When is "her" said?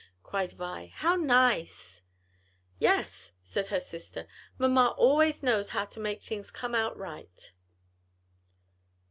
3.67-3.79